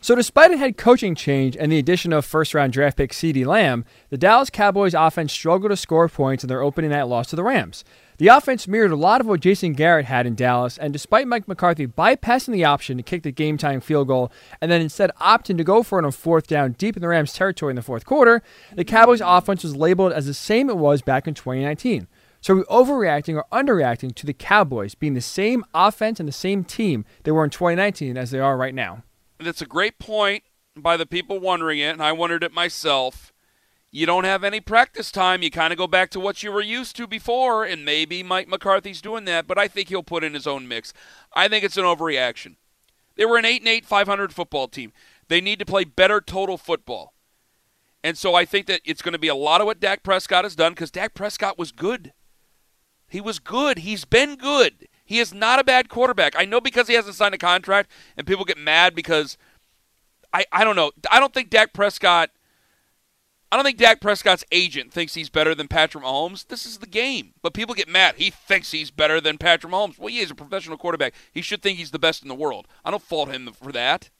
[0.00, 3.44] So, despite a head coaching change and the addition of first round draft pick CeeDee
[3.44, 7.36] Lamb, the Dallas Cowboys offense struggled to score points in their opening night loss to
[7.36, 7.84] the Rams.
[8.18, 11.46] The offense mirrored a lot of what Jason Garrett had in Dallas, and despite Mike
[11.46, 15.56] McCarthy bypassing the option to kick the game time field goal and then instead opting
[15.56, 18.04] to go for it on fourth down deep in the Rams' territory in the fourth
[18.06, 18.42] quarter,
[18.74, 22.06] the Cowboys' offense was labeled as the same it was back in 2019.
[22.40, 26.32] So are we overreacting or underreacting to the Cowboys being the same offense and the
[26.32, 29.02] same team they were in 2019 as they are right now?
[29.38, 30.44] That's a great point
[30.76, 33.32] by the people wondering it, and I wondered it myself
[33.90, 35.42] you don't have any practice time.
[35.42, 38.48] You kind of go back to what you were used to before, and maybe Mike
[38.48, 40.92] McCarthy's doing that, but I think he'll put in his own mix.
[41.32, 42.56] I think it's an overreaction.
[43.16, 44.92] They were an 8 and 8, 500 football team.
[45.28, 47.14] They need to play better total football.
[48.04, 50.44] And so I think that it's going to be a lot of what Dak Prescott
[50.44, 52.12] has done because Dak Prescott was good.
[53.08, 53.78] He was good.
[53.78, 54.88] He's been good.
[55.04, 56.34] He is not a bad quarterback.
[56.36, 59.38] I know because he hasn't signed a contract, and people get mad because
[60.32, 60.92] I, I don't know.
[61.10, 62.30] I don't think Dak Prescott
[63.50, 66.46] I don't think Dak Prescott's agent thinks he's better than Patrick Mahomes.
[66.46, 67.32] This is the game.
[67.40, 68.16] But people get mad.
[68.16, 69.98] He thinks he's better than Patrick Mahomes.
[69.98, 71.14] Well, he is a professional quarterback.
[71.32, 72.68] He should think he's the best in the world.
[72.84, 74.10] I don't fault him for that.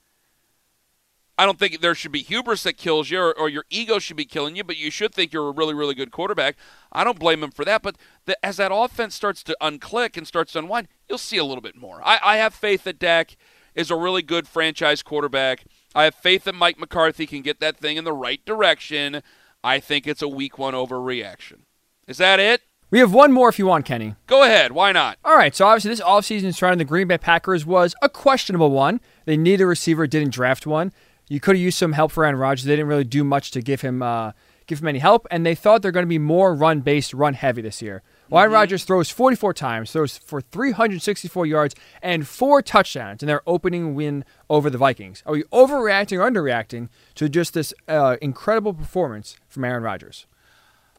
[1.39, 4.17] I don't think there should be hubris that kills you or, or, your ego should
[4.17, 6.57] be killing you, but you should think you're a really, really good quarterback.
[6.91, 7.81] I don't blame him for that.
[7.81, 7.97] But
[8.27, 11.63] the, as that offense starts to unclick and starts to unwind, you'll see a little
[11.63, 12.03] bit more.
[12.05, 13.37] I, I have faith that Dak
[13.77, 15.65] is a really good franchise quarterback.
[15.95, 19.23] I have faith that Mike McCarthy can get that thing in the right direction.
[19.63, 21.61] I think it's a week one overreaction.
[22.09, 22.63] Is that it?
[22.91, 24.17] We have one more if you want, Kenny.
[24.27, 24.73] Go ahead.
[24.73, 25.19] Why not?
[25.23, 25.55] All right.
[25.55, 29.01] So, obviously, this offseason surrounding the Green Bay Packers was a questionable one.
[29.27, 30.93] They needed a receiver, didn't draft one.
[31.29, 32.65] You could have used some help for Aaron Rodgers.
[32.65, 34.33] They didn't really do much to give him uh,
[34.67, 37.35] give him any help, and they thought they're going to be more run based, run
[37.35, 38.03] heavy this year.
[38.29, 38.55] Well, Aaron Mm-hmm.
[38.55, 44.25] Rodgers throws 44 times, throws for 364 yards and four touchdowns in their opening win
[44.51, 45.23] over the Vikings.
[45.27, 50.27] Are we overreacting or underreacting to just this uh, incredible performance from Aaron Rodgers?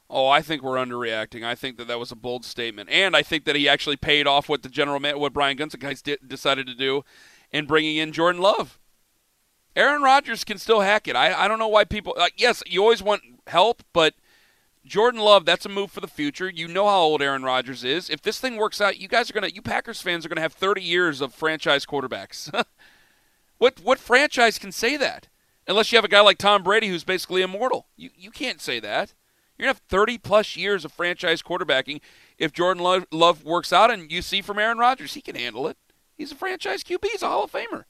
[0.10, 1.44] Oh, I think we're underreacting.
[1.44, 4.26] I think that that was a bold statement, and I think that he actually paid
[4.26, 7.04] off what the general man, what Brian did, decided to do,
[7.52, 8.79] in bringing in Jordan Love.
[9.76, 11.16] Aaron Rodgers can still hack it.
[11.16, 12.14] I, I don't know why people.
[12.18, 14.16] Like, yes, you always want help, but
[14.86, 16.50] Jordan Love, that's a move for the future.
[16.50, 18.10] You know how old Aaron Rodgers is.
[18.10, 20.54] If this thing works out, you guys are gonna, you Packers fans are gonna have
[20.54, 22.52] 30 years of franchise quarterbacks.
[23.58, 25.28] what what franchise can say that?
[25.68, 27.88] Unless you have a guy like Tom Brady who's basically immortal.
[27.96, 29.14] You you can't say that.
[29.58, 32.02] You're gonna have 30 plus years of franchise quarterbacking.
[32.38, 35.68] If Jordan Love, Love works out, and you see from Aaron Rodgers, he can handle
[35.68, 35.78] it.
[36.18, 37.06] He's a franchise QB.
[37.12, 37.84] He's a Hall of Famer.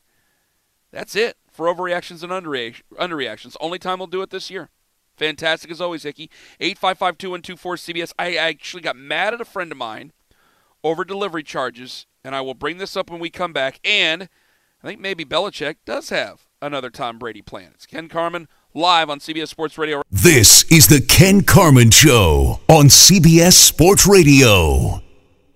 [0.92, 3.58] That's it for overreactions and underreac- underreactions.
[3.60, 4.70] Only time we'll do it this year.
[5.18, 6.30] Fantastic as always, Hickey.
[6.62, 8.14] 855-2124-CBS.
[8.18, 10.14] I actually got mad at a friend of mine
[10.86, 13.82] over delivery charges, and I will bring this up when we come back.
[13.84, 14.30] And
[14.82, 17.72] I think maybe Belichick does have another Tom Brady plan.
[17.74, 20.02] It's Ken Carman live on CBS Sports Radio.
[20.10, 25.02] This is the Ken Carman Show on CBS Sports Radio.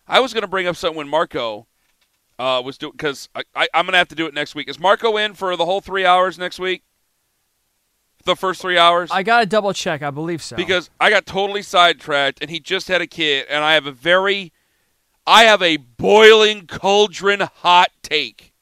[0.07, 1.67] I was going to bring up something when Marco
[2.41, 4.69] uh, was doing because I, I, I'm going to have to do it next week.
[4.69, 6.83] Is Marco in for the whole three hours next week?
[8.25, 9.11] The first three hours?
[9.13, 10.03] I got to double check.
[10.03, 10.57] I believe so.
[10.57, 13.93] because I got totally sidetracked, and he just had a kid, and I have a
[13.93, 14.53] very,
[15.27, 18.55] I have a boiling cauldron hot take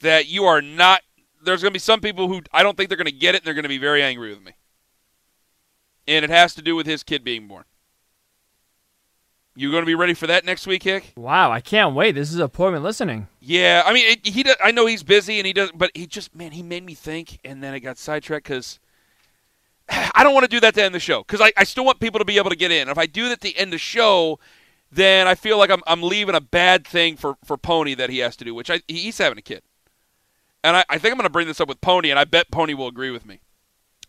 [0.00, 1.02] that you are not.
[1.42, 3.38] There's going to be some people who I don't think they're going to get it,
[3.38, 4.52] and they're going to be very angry with me.
[6.06, 7.64] And it has to do with his kid being born.
[9.56, 11.12] You going to be ready for that next week, Hick?
[11.16, 12.12] wow, I can't wait.
[12.12, 13.26] This is appointment listening.
[13.40, 14.42] Yeah, I mean, it, he.
[14.44, 16.94] Does, I know he's busy, and he does, but he just, man, he made me
[16.94, 18.78] think, and then I got sidetracked because
[20.14, 22.00] I don't want to do that to end the show because I, I still want
[22.00, 22.88] people to be able to get in.
[22.88, 24.38] If I do that to end the show,
[24.92, 28.18] then I feel like I'm, I'm leaving a bad thing for, for Pony that he
[28.18, 29.62] has to do, which I, he's having a kid.
[30.62, 32.50] And I, I think I'm going to bring this up with Pony, and I bet
[32.50, 33.40] Pony will agree with me.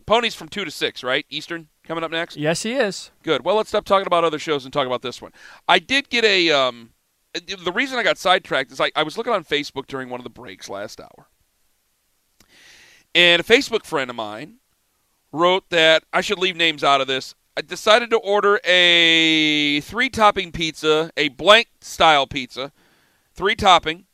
[0.06, 1.26] Pony's from 2 to 6, right?
[1.30, 2.38] Eastern coming up next?
[2.38, 3.12] Yes, he is.
[3.24, 3.44] Good.
[3.44, 5.32] Well, let's stop talking about other shows and talk about this one.
[5.68, 6.52] I did get a.
[6.52, 6.92] Um,
[7.34, 10.24] the reason I got sidetracked is I, I was looking on Facebook during one of
[10.26, 11.28] the breaks last hour.
[13.16, 14.56] And a Facebook friend of mine
[15.32, 17.36] wrote that I should leave names out of this.
[17.56, 22.72] I decided to order a three topping pizza, a blank style pizza,
[23.34, 24.06] three topping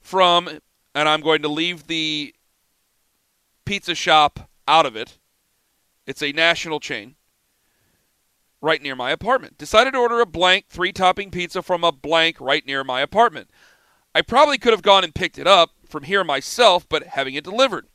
[0.00, 0.48] from,
[0.94, 2.34] and I'm going to leave the
[3.64, 5.18] pizza shop out of it.
[6.06, 7.14] It's a national chain
[8.60, 9.58] right near my apartment.
[9.58, 13.50] Decided to order a blank three topping pizza from a blank right near my apartment.
[14.14, 17.44] I probably could have gone and picked it up from here myself, but having it
[17.44, 17.86] delivered.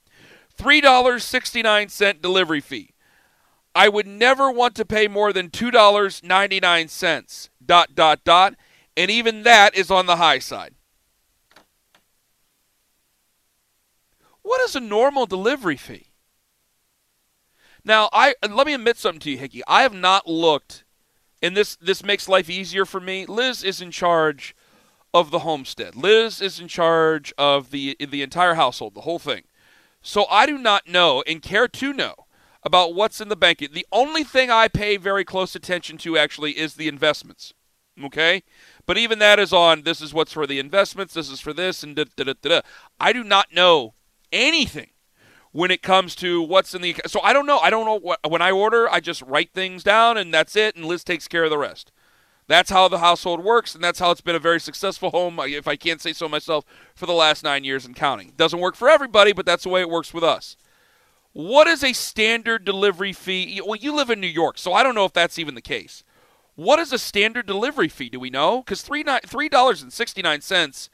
[0.58, 2.94] $3.69 delivery fee.
[3.74, 7.50] I would never want to pay more than $2.99.
[7.66, 8.56] Dot dot dot,
[8.98, 10.74] and even that is on the high side.
[14.42, 16.09] What is a normal delivery fee?
[17.84, 19.62] Now, I let me admit something to you, Hickey.
[19.68, 20.84] I have not looked,
[21.42, 23.26] and this this makes life easier for me.
[23.26, 24.56] Liz is in charge
[25.14, 25.96] of the homestead.
[25.96, 29.44] Liz is in charge of the the entire household, the whole thing.
[30.02, 32.16] So I do not know and care to know
[32.64, 33.60] about what's in the bank.
[33.60, 37.54] The only thing I pay very close attention to actually is the investments.
[38.04, 38.44] Okay?
[38.86, 41.84] But even that is on this is what's for the investments, this is for this,
[41.84, 42.62] and da da da da.
[43.00, 43.94] I do not know
[44.32, 44.90] anything
[45.52, 47.60] when it comes to what's in the so I don't know.
[47.60, 50.76] I don't know what when I order, I just write things down and that's it
[50.76, 51.92] and Liz takes care of the rest.
[52.48, 55.68] That's how the household works and that's how it's been a very successful home if
[55.68, 58.34] I can't say so myself for the last 9 years and counting.
[58.38, 60.56] Doesn't work for everybody, but that's the way it works with us.
[61.32, 63.62] What is a standard delivery fee?
[63.64, 66.04] Well, you live in New York, so I don't know if that's even the case.
[66.56, 68.10] What is a standard delivery fee?
[68.10, 68.62] Do we know?
[68.62, 70.90] Because three three dollars and sixty nine cents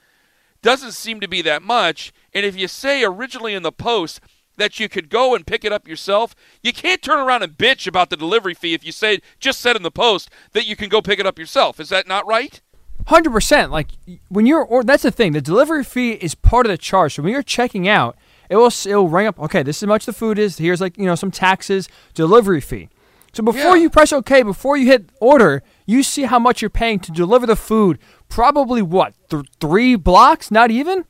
[0.62, 2.12] doesn't seem to be that much.
[2.34, 4.20] And if you say originally in the post
[4.58, 7.88] that you could go and pick it up yourself, you can't turn around and bitch
[7.88, 10.90] about the delivery fee if you say just said in the post that you can
[10.90, 11.80] go pick it up yourself.
[11.80, 12.62] Is that not right?
[13.08, 13.72] Hundred percent.
[13.72, 13.90] Like
[14.30, 15.34] when you're, or that's the thing.
[15.34, 17.16] The delivery fee is part of the charge.
[17.16, 18.18] So when you're checking out,
[18.50, 19.40] it will it'll ring up.
[19.40, 20.58] Okay, this is how much the food is.
[20.58, 22.90] Here's like you know some taxes, delivery fee.
[23.34, 23.84] So before Yeah.
[23.84, 27.46] you press OK, before you hit order, you see how much you're paying to deliver
[27.46, 28.00] the food.
[28.30, 30.50] Probably what th- three blocks?
[30.50, 31.06] Not even.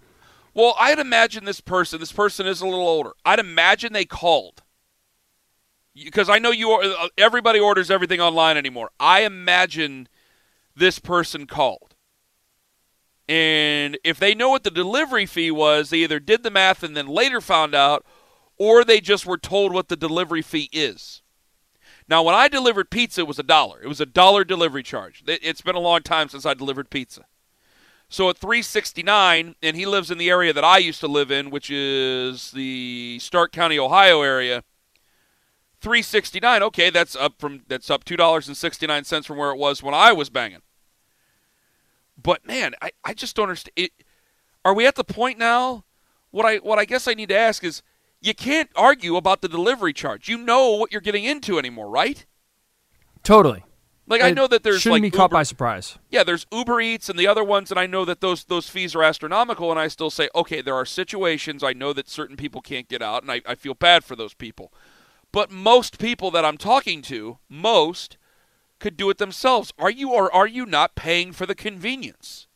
[0.55, 1.99] Well, I'd imagine this person.
[1.99, 3.11] This person is a little older.
[3.25, 4.63] I'd imagine they called
[5.93, 6.71] because I know you.
[6.71, 8.89] Are, uh, everybody orders everything online anymore.
[8.99, 10.07] I imagine
[10.73, 11.95] this person called,
[13.27, 16.95] and if they know what the delivery fee was, they either did the math and
[16.95, 18.05] then later found out,
[18.57, 21.21] or they just were told what the delivery fee is.
[22.07, 23.81] Now, when I delivered pizza, it was a dollar.
[23.81, 25.23] It was a dollar delivery charge.
[25.27, 27.25] It's been a long time since I delivered pizza.
[28.07, 31.49] So at 369, and he lives in the area that I used to live in,
[31.49, 34.63] which is the Stark County, Ohio area.
[35.81, 39.51] 369, okay, that's up from that's up two dollars and sixty nine cents from where
[39.51, 40.61] it was when I was banging.
[42.21, 43.73] But man, I, I just don't understand.
[43.75, 43.91] It,
[44.63, 45.83] are we at the point now?
[46.31, 47.83] What I what I guess I need to ask is,
[48.21, 50.27] you can't argue about the delivery charge.
[50.27, 52.25] You know what you're getting into anymore, right?
[53.21, 53.64] Totally.
[54.07, 55.97] Like I know that there's shouldn't like be caught Uber- by surprise.
[56.09, 58.93] yeah, there's Uber Eats and the other ones, and I know that those those fees
[58.95, 62.61] are astronomical, and I still say, okay, there are situations I know that certain people
[62.61, 64.71] can't get out, and I, I feel bad for those people.
[65.31, 68.17] But most people that I'm talking to, most
[68.79, 69.73] could do it themselves.
[69.79, 72.47] Are you or are you not paying for the convenience?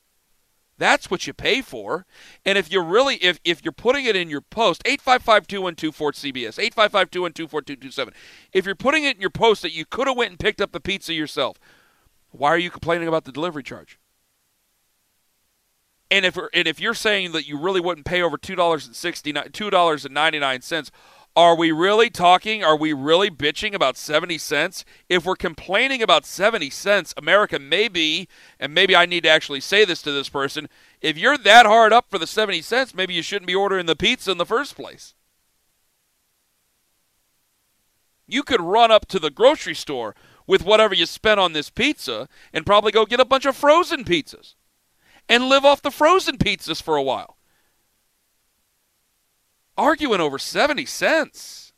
[0.79, 2.05] That's what you pay for.
[2.45, 8.13] And if you're really if if you're putting it in your post, 855-212-4CBS, 855-212-4227.
[8.53, 10.71] If you're putting it in your post that you could have went and picked up
[10.71, 11.59] the pizza yourself,
[12.31, 13.99] why are you complaining about the delivery charge?
[16.09, 18.95] And if and if you're saying that you really wouldn't pay over two dollars and
[18.95, 20.91] sixty nine two dollars and ninety nine cents,
[21.35, 22.63] are we really talking?
[22.63, 24.83] Are we really bitching about seventy cents?
[25.07, 28.27] If we're complaining about seventy cents, America may be,
[28.59, 30.67] and maybe I need to actually say this to this person.
[31.01, 33.95] If you're that hard up for the seventy cents, maybe you shouldn't be ordering the
[33.95, 35.13] pizza in the first place.
[38.27, 40.15] You could run up to the grocery store
[40.45, 44.03] with whatever you spent on this pizza and probably go get a bunch of frozen
[44.03, 44.55] pizzas
[45.27, 47.38] and live off the frozen pizzas for a while.
[49.79, 51.71] Arguing over 70 cents.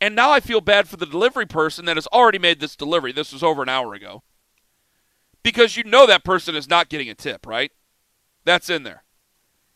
[0.00, 3.12] And now I feel bad for the delivery person that has already made this delivery.
[3.12, 4.22] This was over an hour ago.
[5.42, 7.70] Because you know that person is not getting a tip, right?
[8.46, 9.04] That's in there.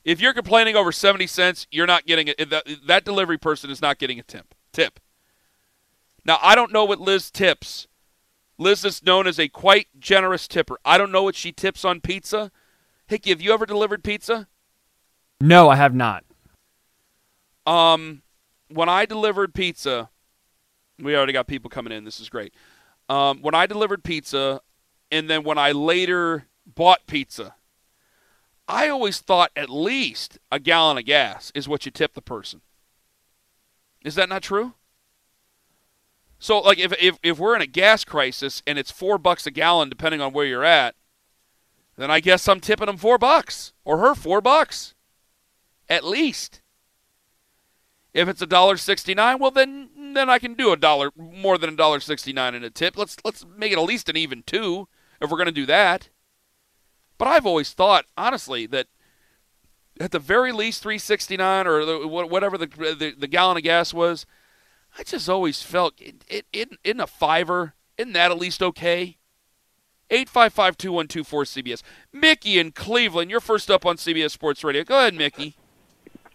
[0.02, 2.48] If you're complaining over 70 cents, you're not getting it.
[2.86, 4.54] That, delivery person is not getting a tip.
[4.72, 4.98] Tip.
[6.24, 7.86] Now, I don't know what Liz tips.
[8.56, 10.78] Liz is known as a quite generous tipper.
[10.86, 12.50] I don't know what she tips on pizza.
[13.08, 14.48] Hickey, have you ever delivered pizza?
[15.40, 16.24] No, I have not.
[17.66, 18.22] Um,
[18.68, 20.08] when I delivered pizza,
[20.98, 22.04] we already got people coming in.
[22.04, 22.54] This is great.
[23.08, 24.60] Um, when I delivered pizza,
[25.10, 27.54] and then when I later bought pizza,
[28.68, 32.62] I always thought at least a gallon of gas is what you tip the person.
[34.02, 34.74] Is that not true?
[36.38, 39.50] So, like, if, if, if we're in a gas crisis and it's four bucks a
[39.50, 40.94] gallon, depending on where you're at,
[41.96, 44.94] then I guess I'm tipping him four bucks or her four bucks,
[45.88, 46.60] at least.
[48.12, 51.58] If it's a dollar sixty nine, well then then I can do a dollar more
[51.58, 52.96] than a dollar sixty nine in a tip.
[52.96, 54.88] Let's let's make it at least an even two
[55.20, 56.08] if we're going to do that.
[57.18, 58.86] But I've always thought, honestly, that
[60.00, 63.58] at the very least three sixty nine or the, wha- whatever the, the the gallon
[63.58, 64.24] of gas was,
[64.98, 67.74] I just always felt it it it in a fiver.
[67.98, 69.16] Isn't that at least okay?
[70.10, 71.82] 855-2124-CBS.
[72.12, 74.84] Mickey in Cleveland, you're first up on CBS Sports Radio.
[74.84, 75.56] Go ahead, Mickey.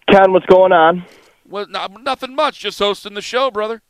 [0.09, 1.05] Ken, what's going on?
[1.47, 3.81] Well, not, nothing much, just hosting the show, brother.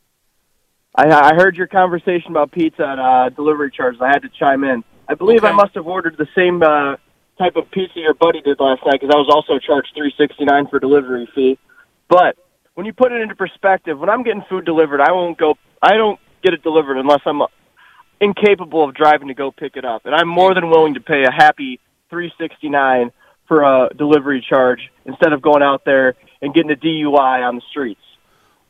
[0.94, 4.00] I, I heard your conversation about pizza and uh, delivery charges.
[4.00, 4.84] I had to chime in.
[5.08, 6.96] I believe I must have ordered the same uh,
[7.38, 10.44] type of pizza your buddy did last night because I was also charged three sixty
[10.44, 11.58] nine for delivery fee.
[12.08, 12.36] But
[12.74, 15.56] when you put it into perspective, when I'm getting food delivered, I won't go.
[15.80, 17.42] I don't get it delivered unless I'm
[18.20, 21.24] incapable of driving to go pick it up, and I'm more than willing to pay
[21.24, 23.10] a happy three sixty nine
[23.46, 27.62] for a delivery charge instead of going out there and getting a DUI on the
[27.70, 28.00] streets.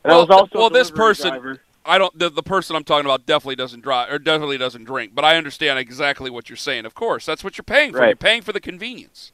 [0.03, 1.61] And I Well, was also a well, this person, driver.
[1.85, 2.17] I don't.
[2.17, 5.13] The, the person I'm talking about definitely doesn't drive or definitely doesn't drink.
[5.15, 6.85] But I understand exactly what you're saying.
[6.85, 7.99] Of course, that's what you're paying for.
[7.99, 8.07] Right.
[8.09, 9.31] You're paying for the convenience.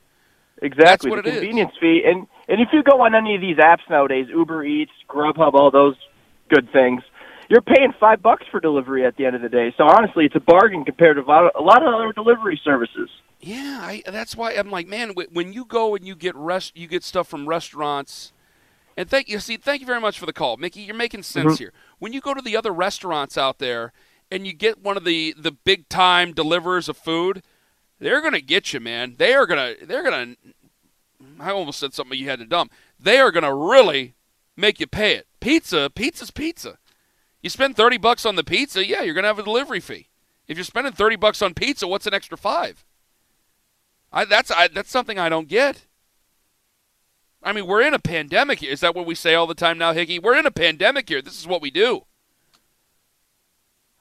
[0.62, 1.40] Exactly, what the it is.
[1.40, 4.92] convenience fee, and and if you go on any of these apps nowadays, Uber Eats,
[5.08, 5.96] Grubhub, all those
[6.50, 7.02] good things,
[7.50, 9.74] you're paying five bucks for delivery at the end of the day.
[9.76, 12.60] So honestly, it's a bargain compared to a lot of, a lot of other delivery
[12.64, 13.10] services.
[13.41, 16.88] Yeah, I, that's why I'm like, man, when you go and you get rest, you
[16.88, 18.34] get stuff from restaurants.
[18.95, 19.39] And thank you.
[19.39, 20.82] See, thank you very much for the call, Mickey.
[20.82, 21.56] You're making sense mm-hmm.
[21.56, 21.74] here.
[22.00, 23.93] When you go to the other restaurants out there
[24.30, 27.41] and you get one of the the big time deliverers of food,
[28.00, 29.16] they're gonna get you, man.
[29.18, 29.76] They are gonna.
[29.82, 30.36] They're gonna.
[31.39, 32.74] I almost said something you had to dump.
[33.00, 34.16] They are gonna really
[34.58, 35.28] make you pay it.
[35.39, 36.78] Pizza, pizza's pizza.
[37.42, 40.10] You spend 30 bucks on the pizza, yeah, you're going to have a delivery fee.
[40.48, 42.84] If you're spending 30 bucks on pizza, what's an extra 5?
[44.12, 45.86] I, that's I, that's something I don't get.
[47.42, 48.72] I mean, we're in a pandemic here.
[48.72, 50.20] Is that what we say all the time now, Hickey?
[50.20, 51.22] We're in a pandemic here.
[51.22, 52.06] This is what we do.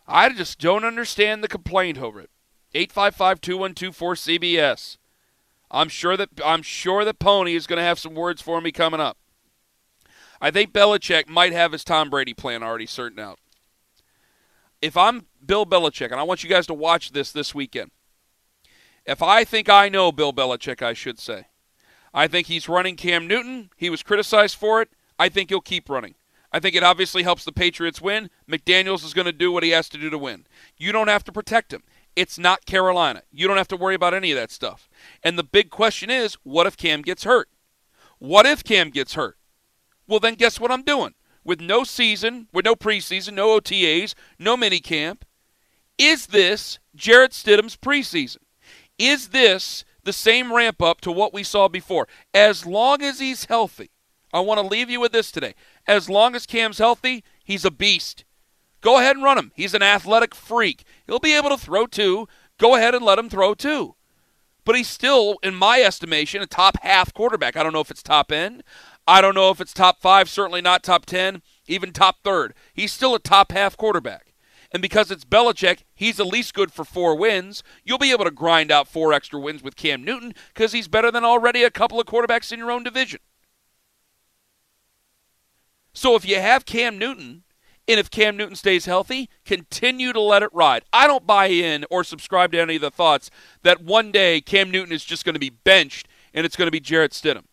[0.07, 2.30] I just don't understand the complaint over it.
[2.74, 4.97] 855-2124 CBS.
[5.70, 8.72] I'm sure that I'm sure that Pony is going to have some words for me
[8.72, 9.18] coming up.
[10.41, 13.39] I think Belichick might have his Tom Brady plan already certain out.
[14.80, 17.91] If I'm Bill Belichick, and I want you guys to watch this this weekend.
[19.05, 21.47] If I think I know Bill Belichick, I should say,
[22.12, 23.70] I think he's running Cam Newton.
[23.76, 24.91] He was criticized for it.
[25.18, 26.14] I think he'll keep running.
[26.53, 28.30] I think it obviously helps the Patriots win.
[28.51, 30.47] McDaniels is going to do what he has to do to win.
[30.76, 31.82] You don't have to protect him.
[32.14, 33.22] It's not Carolina.
[33.30, 34.89] You don't have to worry about any of that stuff.
[35.22, 37.49] And the big question is what if Cam gets hurt?
[38.18, 39.38] What if Cam gets hurt?
[40.09, 41.14] Well, then guess what I'm doing?
[41.44, 45.24] With no season, with no preseason, no OTAs, no mini camp,
[45.98, 48.38] is this Jarrett Stidham's preseason?
[48.98, 52.09] Is this the same ramp up to what we saw before?
[52.34, 53.90] As long as he's healthy,
[54.32, 55.54] I want to leave you with this today.
[55.86, 58.24] As long as Cam's healthy, he's a beast.
[58.80, 59.52] Go ahead and run him.
[59.54, 60.84] He's an athletic freak.
[61.06, 62.28] He'll be able to throw two.
[62.59, 63.94] Go ahead and let him throw two.
[64.64, 67.56] But he's still, in my estimation, a top half quarterback.
[67.56, 68.62] I don't know if it's top end.
[69.09, 72.52] I don't know if it's top five, certainly not top 10, even top third.
[72.74, 74.34] He's still a top half quarterback.
[74.70, 77.62] And because it's Belichick, he's at least good for four wins.
[77.84, 81.11] You'll be able to grind out four extra wins with Cam Newton because he's better
[81.11, 83.20] than already a couple of quarterbacks in your own division.
[85.94, 87.44] So if you have Cam Newton,
[87.88, 90.84] and if Cam Newton stays healthy, continue to let it ride.
[90.92, 93.30] I don't buy in or subscribe to any of the thoughts
[93.62, 96.72] that one day Cam Newton is just going to be benched and it's going to
[96.72, 97.44] be Jarrett Stidham.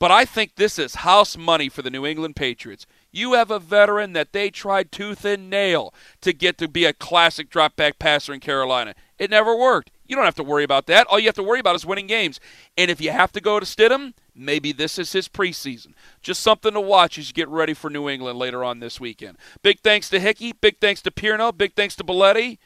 [0.00, 2.86] But I think this is house money for the New England Patriots.
[3.12, 5.92] You have a veteran that they tried tooth and nail
[6.22, 8.94] to get to be a classic drop back passer in Carolina.
[9.18, 9.90] It never worked.
[10.06, 11.06] You don't have to worry about that.
[11.08, 12.40] All you have to worry about is winning games.
[12.78, 15.92] And if you have to go to Stidham, maybe this is his preseason.
[16.22, 19.36] Just something to watch as you get ready for New England later on this weekend.
[19.62, 20.52] Big thanks to Hickey.
[20.52, 21.54] Big thanks to Pierno.
[21.54, 22.56] Big thanks to Belletti.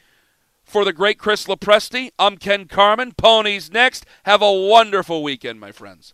[0.63, 3.11] For the great Chris Lopresti, I'm Ken Carman.
[3.11, 4.05] Pony's next.
[4.23, 6.13] Have a wonderful weekend, my friends.